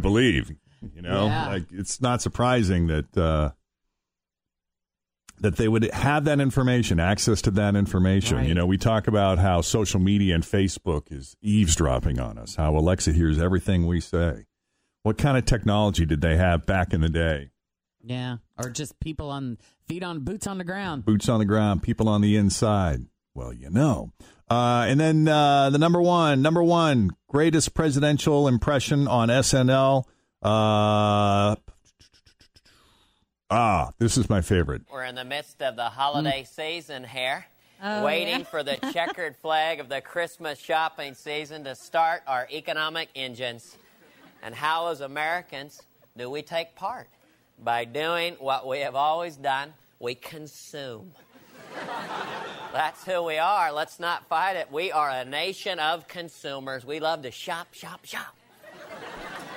believe, 0.02 0.52
you 0.96 1.02
know, 1.02 1.28
Yeah. 1.28 1.48
like 1.50 1.66
it's 1.72 2.02
not 2.02 2.22
surprising 2.22 2.88
that, 2.88 3.18
uh, 3.18 3.52
that 5.40 5.58
they 5.58 5.68
would 5.68 5.92
have 5.92 6.26
that 6.26 6.40
information, 6.40 7.00
access 7.00 7.42
to 7.44 7.52
that 7.52 7.76
information. 7.76 8.38
Right. 8.38 8.48
You 8.48 8.54
know, 8.54 8.66
we 8.66 8.78
talk 8.78 9.08
about 9.08 9.40
how 9.40 9.62
social 9.62 10.00
media 10.00 10.36
and 10.36 10.44
Facebook 10.44 11.12
is 11.12 11.36
eavesdropping 11.42 12.20
on 12.20 12.38
us, 12.38 12.56
how 12.56 12.76
Alexa 12.76 13.12
hears 13.12 13.40
everything 13.40 13.88
we 13.88 14.00
say. 14.00 14.46
What 15.04 15.18
kind 15.18 15.38
of 15.38 15.46
technology 15.46 16.06
did 16.06 16.22
they 16.22 16.38
have 16.38 16.66
back 16.66 16.94
in 16.94 17.02
the 17.02 17.10
day? 17.10 17.50
Yeah, 18.06 18.38
or 18.58 18.70
just 18.70 19.00
people 19.00 19.30
on 19.30 19.58
feet 19.88 20.04
on 20.04 20.22
boots 20.22 20.46
on 20.48 20.58
the 20.58 20.64
ground. 20.64 21.06
Boots 21.06 21.30
on 21.30 21.40
the 21.40 21.46
ground, 21.46 21.84
people 21.84 22.10
on 22.10 22.22
the 22.22 22.36
inside. 22.36 23.06
Well, 23.34 23.54
you 23.54 23.70
know. 23.70 24.12
Uh, 24.50 24.86
and 24.88 25.00
then 25.00 25.28
uh, 25.28 25.70
the 25.70 25.78
number 25.78 26.02
one, 26.02 26.42
number 26.42 26.62
one 26.62 27.12
greatest 27.28 27.74
presidential 27.74 28.48
impression 28.48 29.08
on 29.08 29.30
SNL. 29.30 30.04
Uh, 30.42 31.56
ah, 33.50 33.92
this 34.00 34.18
is 34.18 34.30
my 34.30 34.42
favorite. 34.42 34.82
We're 34.92 35.04
in 35.04 35.16
the 35.16 35.26
midst 35.26 35.62
of 35.62 35.76
the 35.76 35.90
holiday 35.90 36.44
season 36.44 37.04
here, 37.04 37.46
Oh, 37.82 38.04
waiting 38.06 38.40
yeah. 38.40 38.46
for 38.46 38.64
the 38.64 38.76
checkered 38.94 39.36
flag 39.38 39.80
of 39.80 39.90
the 39.90 40.02
Christmas 40.02 40.60
shopping 40.60 41.14
season 41.14 41.64
to 41.66 41.76
start 41.76 42.24
our 42.28 42.48
economic 42.52 43.10
engines. 43.16 43.78
And 44.42 44.54
how, 44.56 44.88
as 44.88 45.02
Americans, 45.02 45.82
do 46.18 46.30
we 46.30 46.42
take 46.42 46.76
part? 46.76 47.08
By 47.64 47.86
doing 47.86 48.36
what 48.40 48.68
we 48.68 48.80
have 48.80 48.96
always 48.96 49.36
done 49.36 49.74
we 50.00 50.16
consume. 50.16 51.12
That's 52.74 53.06
who 53.06 53.24
we 53.24 53.38
are. 53.38 53.72
Let's 53.72 54.00
not 54.00 54.28
fight 54.28 54.56
it. 54.58 54.70
We 54.72 54.92
are 54.92 55.10
a 55.10 55.24
nation 55.24 55.80
of 55.80 56.08
consumers. 56.08 56.84
We 56.86 57.00
love 57.00 57.22
to 57.22 57.32
shop, 57.32 57.74
shop, 57.74 58.04
shop. 58.04 58.36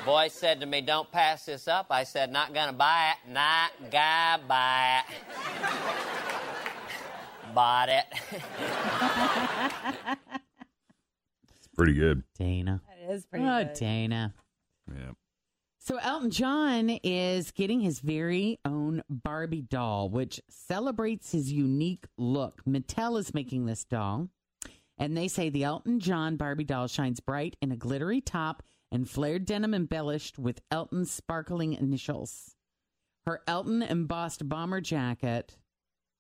Boy 0.07 0.29
said 0.29 0.61
to 0.61 0.67
me, 0.67 0.83
Don't 0.83 1.11
pass 1.11 1.47
this 1.47 1.67
up. 1.67 1.87
I 1.91 2.05
said, 2.05 2.31
Not 2.33 2.55
gonna 2.55 2.73
buy 2.73 3.11
it. 3.11 3.33
Not 3.33 3.73
gonna 3.91 4.41
buy 4.47 5.01
it. 5.01 5.15
Bought 7.53 7.89
it. 7.89 8.05
It's 11.57 11.69
pretty 11.75 11.95
good. 11.95 12.23
Dana. 12.39 12.81
That 12.89 13.13
is 13.13 13.27
pretty 13.27 13.45
oh, 13.45 13.65
good. 13.65 13.75
Dana. 13.75 14.35
Yeah. 14.89 15.11
So 15.81 15.97
Elton 15.97 16.31
John 16.31 16.91
is 17.03 17.51
getting 17.51 17.81
his 17.81 17.99
very 17.99 18.61
own 18.65 19.03
Barbie 19.11 19.63
doll, 19.63 20.09
which 20.09 20.41
celebrates 20.49 21.33
his 21.33 21.51
unique 21.51 22.07
look. 22.17 22.63
Mattel 22.65 23.19
is 23.19 23.35
making 23.35 23.67
this 23.67 23.85
doll, 23.85 24.29
and 24.99 25.17
they 25.17 25.27
say 25.27 25.51
the 25.51 25.65
Elton 25.65 25.99
John 25.99 26.37
Barbie 26.37 26.65
doll 26.65 26.87
shines 26.87 27.19
bright 27.19 27.57
in 27.61 27.73
a 27.73 27.77
glittery 27.77 28.21
top 28.21 28.63
and 28.97 29.09
flared 29.11 29.45
denim 29.45 29.75
embellished 29.75 30.39
with 30.39 30.63
Elton's 30.71 31.11
sparkling 31.11 31.75
initials. 31.75 32.57
Her 33.27 33.43
Elton 33.47 33.83
embossed 33.83 34.49
bomber 34.49 34.81
jacket. 34.81 35.59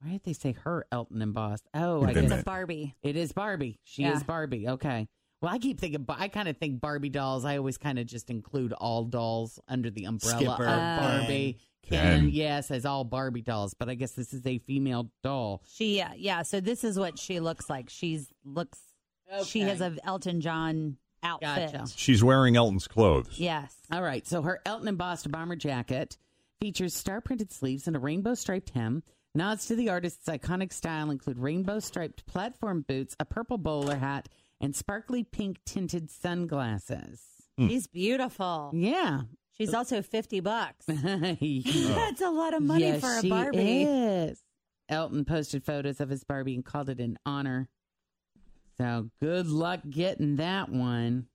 Why 0.02 0.10
did 0.12 0.24
they 0.24 0.34
say 0.34 0.52
her 0.52 0.86
Elton 0.92 1.22
embossed? 1.22 1.66
Oh, 1.72 2.02
I 2.04 2.12
guess 2.12 2.22
meant- 2.28 2.32
It's 2.34 2.44
Barbie. 2.44 2.94
it 3.02 3.16
is 3.16 3.32
Barbie. 3.32 3.80
She 3.82 4.02
Yeah. 4.02 4.14
is 4.14 4.22
Barbie. 4.22 4.68
Okay. 4.68 5.08
Well, 5.40 5.54
I 5.54 5.58
keep 5.58 5.80
thinking, 5.80 6.04
I 6.08 6.28
kind 6.28 6.48
of 6.48 6.58
think 6.58 6.80
Barbie 6.82 7.08
dolls. 7.08 7.46
I 7.46 7.56
always 7.56 7.78
kind 7.78 7.98
of 7.98 8.06
just 8.06 8.28
include 8.28 8.74
all 8.74 9.04
dolls 9.04 9.58
under 9.68 9.90
the 9.90 10.04
umbrella 10.04 10.36
Skipper, 10.38 10.66
of 10.68 11.00
Barbie. 11.00 11.58
Ken. 11.82 12.20
Ken, 12.20 12.28
yes, 12.30 12.70
as 12.70 12.84
all 12.84 13.04
Barbie 13.04 13.40
dolls. 13.42 13.72
But 13.72 13.88
I 13.88 13.94
guess 13.94 14.12
this 14.12 14.34
is 14.34 14.46
a 14.46 14.58
female 14.58 15.10
doll. 15.22 15.62
She, 15.66 16.00
uh, 16.02 16.10
yeah. 16.16 16.42
So 16.42 16.60
this 16.60 16.84
is 16.84 16.98
what 16.98 17.18
she 17.18 17.40
looks 17.40 17.70
like. 17.70 17.88
She's 17.88 18.32
looks. 18.44 18.78
She 19.44 19.60
has 19.60 19.80
a 19.80 19.96
Elton 20.04 20.40
John 20.42 20.98
outfit. 21.26 21.72
Gotcha. 21.72 21.86
She's 21.96 22.22
wearing 22.24 22.56
Elton's 22.56 22.86
clothes. 22.88 23.38
Yes. 23.38 23.74
All 23.92 24.02
right. 24.02 24.26
So 24.26 24.42
her 24.42 24.60
Elton 24.64 24.88
embossed 24.88 25.30
bomber 25.30 25.56
jacket 25.56 26.16
features 26.60 26.94
star 26.94 27.20
printed 27.20 27.52
sleeves 27.52 27.86
and 27.86 27.96
a 27.96 27.98
rainbow 27.98 28.34
striped 28.34 28.70
hem. 28.70 29.02
Nods 29.34 29.66
to 29.66 29.76
the 29.76 29.90
artist's 29.90 30.26
iconic 30.28 30.72
style 30.72 31.10
include 31.10 31.38
rainbow 31.38 31.78
striped 31.78 32.24
platform 32.26 32.84
boots, 32.88 33.14
a 33.20 33.24
purple 33.26 33.58
bowler 33.58 33.96
hat, 33.96 34.28
and 34.62 34.74
sparkly 34.74 35.24
pink 35.24 35.58
tinted 35.66 36.10
sunglasses. 36.10 37.20
Hmm. 37.58 37.68
She's 37.68 37.86
beautiful. 37.86 38.70
Yeah. 38.74 39.22
She's 39.58 39.74
uh, 39.74 39.78
also 39.78 40.02
50 40.02 40.40
bucks. 40.40 40.86
Yeah. 41.40 41.94
That's 41.94 42.20
a 42.22 42.30
lot 42.30 42.54
of 42.54 42.62
money 42.62 42.84
Yes, 42.84 43.00
for 43.00 43.18
a 43.18 43.20
she 43.22 43.28
Barbie. 43.30 43.82
is. 43.82 44.42
Elton 44.88 45.24
posted 45.24 45.64
photos 45.64 46.00
of 46.00 46.08
his 46.08 46.24
Barbie 46.24 46.54
and 46.54 46.64
called 46.64 46.88
it 46.88 47.00
an 47.00 47.18
honor. 47.26 47.68
So 48.78 49.10
good 49.20 49.46
luck 49.46 49.80
getting 49.88 50.36
that 50.36 50.68
one. 50.68 51.26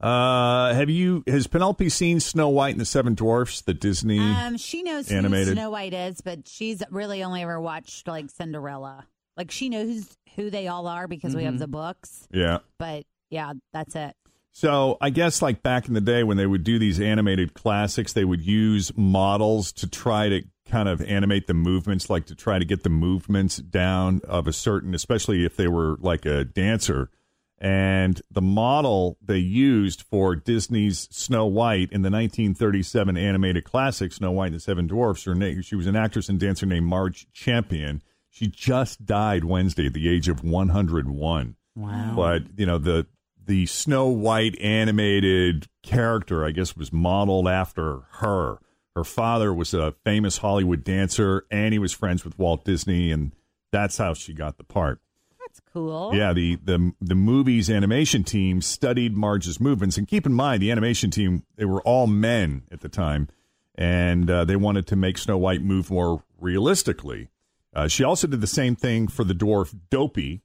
Uh, 0.00 0.72
have 0.72 0.88
you 0.88 1.22
has 1.26 1.46
Penelope 1.46 1.88
seen 1.90 2.20
Snow 2.20 2.48
White 2.48 2.70
and 2.70 2.80
the 2.80 2.86
Seven 2.86 3.14
Dwarfs, 3.14 3.60
the 3.60 3.74
Disney? 3.74 4.18
Um, 4.18 4.56
she 4.56 4.82
knows 4.82 5.10
animated? 5.10 5.48
who 5.48 5.54
Snow 5.54 5.70
White 5.70 5.92
is, 5.92 6.20
but 6.22 6.48
she's 6.48 6.82
really 6.90 7.22
only 7.22 7.42
ever 7.42 7.60
watched 7.60 8.08
like 8.08 8.30
Cinderella. 8.30 9.06
Like 9.36 9.50
she 9.50 9.68
knows 9.68 10.16
who 10.36 10.48
they 10.48 10.68
all 10.68 10.86
are 10.86 11.06
because 11.06 11.36
we 11.36 11.44
have 11.44 11.54
Mhm. 11.54 11.58
the 11.60 11.68
books. 11.68 12.26
yeah. 12.32 12.58
But 12.78 13.04
yeah, 13.30 13.52
that's 13.74 13.94
it. 13.94 14.14
So 14.52 14.96
I 15.00 15.10
guess 15.10 15.42
like 15.42 15.62
back 15.62 15.86
in 15.86 15.94
the 15.94 16.00
day 16.00 16.24
when 16.24 16.36
they 16.36 16.46
would 16.46 16.64
do 16.64 16.78
these 16.78 16.98
animated 16.98 17.52
classics, 17.54 18.12
they 18.12 18.24
would 18.24 18.42
use 18.42 18.90
models 18.96 19.70
to 19.72 19.86
try 19.88 20.28
to 20.30 20.42
kind 20.70 20.88
of 20.88 21.02
animate 21.02 21.46
the 21.46 21.54
movements, 21.54 22.08
like 22.08 22.26
to 22.26 22.34
try 22.34 22.58
to 22.58 22.64
get 22.64 22.82
the 22.82 22.90
movements 22.90 23.56
down 23.56 24.20
of 24.26 24.46
a 24.46 24.52
certain, 24.52 24.94
especially 24.94 25.44
if 25.44 25.56
they 25.56 25.68
were 25.68 25.96
like 26.00 26.24
a 26.24 26.44
dancer. 26.44 27.10
And 27.58 28.22
the 28.30 28.40
model 28.40 29.18
they 29.20 29.38
used 29.38 30.00
for 30.02 30.34
Disney's 30.34 31.08
Snow 31.10 31.44
White 31.44 31.92
in 31.92 32.00
the 32.00 32.10
1937 32.10 33.18
animated 33.18 33.64
classic 33.64 34.12
Snow 34.12 34.30
White 34.30 34.46
and 34.46 34.56
the 34.56 34.60
Seven 34.60 34.86
Dwarfs, 34.86 35.24
her 35.24 35.34
name, 35.34 35.60
she 35.60 35.76
was 35.76 35.86
an 35.86 35.96
actress 35.96 36.30
and 36.30 36.40
dancer 36.40 36.64
named 36.64 36.86
Marge 36.86 37.30
Champion. 37.32 38.00
She 38.30 38.46
just 38.46 39.04
died 39.04 39.44
Wednesday 39.44 39.86
at 39.86 39.92
the 39.92 40.08
age 40.08 40.28
of 40.28 40.42
101. 40.42 41.56
Wow. 41.76 42.12
But 42.16 42.42
you 42.56 42.64
know 42.64 42.78
the 42.78 43.06
the 43.46 43.66
Snow 43.66 44.06
White 44.06 44.58
animated 44.60 45.66
character, 45.82 46.44
I 46.44 46.52
guess, 46.52 46.76
was 46.76 46.92
modeled 46.92 47.48
after 47.48 48.00
her. 48.12 48.58
Her 48.96 49.04
father 49.04 49.54
was 49.54 49.72
a 49.72 49.94
famous 50.04 50.38
Hollywood 50.38 50.82
dancer, 50.82 51.46
and 51.50 51.72
he 51.72 51.78
was 51.78 51.92
friends 51.92 52.24
with 52.24 52.38
Walt 52.38 52.64
Disney, 52.64 53.12
and 53.12 53.32
that's 53.70 53.98
how 53.98 54.14
she 54.14 54.34
got 54.34 54.58
the 54.58 54.64
part. 54.64 55.00
That's 55.38 55.60
cool. 55.72 56.12
Yeah, 56.14 56.32
the 56.32 56.56
the 56.56 56.92
the 57.00 57.14
movie's 57.14 57.70
animation 57.70 58.24
team 58.24 58.60
studied 58.60 59.16
Marge's 59.16 59.60
movements, 59.60 59.96
and 59.96 60.06
keep 60.06 60.26
in 60.26 60.32
mind 60.32 60.62
the 60.62 60.70
animation 60.70 61.10
team 61.10 61.44
they 61.56 61.64
were 61.64 61.82
all 61.82 62.06
men 62.06 62.62
at 62.70 62.80
the 62.80 62.88
time, 62.88 63.28
and 63.76 64.30
uh, 64.30 64.44
they 64.44 64.56
wanted 64.56 64.86
to 64.88 64.96
make 64.96 65.18
Snow 65.18 65.38
White 65.38 65.62
move 65.62 65.90
more 65.90 66.22
realistically. 66.38 67.30
Uh, 67.74 67.86
she 67.86 68.02
also 68.02 68.26
did 68.26 68.40
the 68.40 68.46
same 68.46 68.74
thing 68.74 69.06
for 69.06 69.24
the 69.24 69.34
dwarf 69.34 69.74
Dopey, 69.90 70.42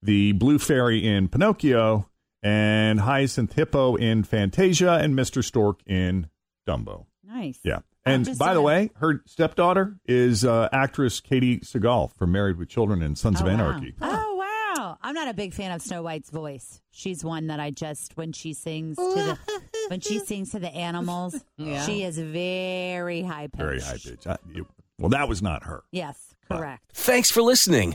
the 0.00 0.32
blue 0.32 0.58
fairy 0.58 1.06
in 1.06 1.28
Pinocchio, 1.28 2.08
and 2.42 3.00
Hyacinth 3.00 3.54
Hippo 3.54 3.96
in 3.96 4.22
Fantasia, 4.22 4.94
and 4.94 5.16
Mister 5.16 5.42
Stork 5.42 5.80
in 5.86 6.28
Dumbo. 6.66 7.06
Nice. 7.24 7.58
Yeah. 7.64 7.80
And 8.04 8.24
just 8.24 8.38
by 8.38 8.48
the 8.54 8.54
saying. 8.54 8.64
way, 8.64 8.90
her 8.96 9.22
stepdaughter 9.26 9.96
is 10.06 10.44
uh, 10.44 10.68
actress 10.72 11.20
Katey 11.20 11.60
Sagal 11.64 12.12
from 12.16 12.32
Married 12.32 12.56
with 12.58 12.68
Children 12.68 13.00
and 13.02 13.16
Sons 13.16 13.40
of 13.40 13.46
Oh, 13.46 13.50
wow. 13.50 13.54
Anarchy. 13.54 13.94
Oh 14.00 14.34
wow! 14.76 14.98
I'm 15.02 15.14
not 15.14 15.28
a 15.28 15.34
big 15.34 15.54
fan 15.54 15.70
of 15.70 15.80
Snow 15.82 16.02
White's 16.02 16.30
voice. 16.30 16.80
She's 16.90 17.24
one 17.24 17.46
that 17.46 17.60
I 17.60 17.70
just 17.70 18.16
when 18.16 18.32
she 18.32 18.54
sings 18.54 18.96
to 18.96 19.02
the 19.02 19.38
when 19.88 20.00
she 20.00 20.18
sings 20.18 20.50
to 20.50 20.58
the 20.58 20.74
animals, 20.74 21.44
Yeah. 21.56 21.84
she 21.86 22.02
is 22.02 22.18
very 22.18 23.22
high 23.22 23.46
pitched. 23.46 23.56
Very 23.62 23.80
high 23.80 23.98
pitch. 24.02 24.26
Uh, 24.26 24.36
well, 24.98 25.10
that 25.10 25.28
was 25.28 25.40
not 25.40 25.62
her. 25.64 25.84
Yes, 25.92 26.34
correct. 26.50 26.82
Thanks 26.92 27.30
for 27.30 27.42
listening 27.42 27.94